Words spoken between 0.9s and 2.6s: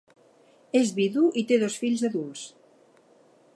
vidu i té dos fills adults.